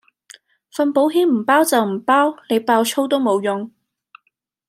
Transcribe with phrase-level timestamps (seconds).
[0.75, 3.71] 份保險唔包就唔包，你爆粗都冇用